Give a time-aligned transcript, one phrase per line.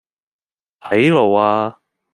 [0.79, 1.79] 睇路呀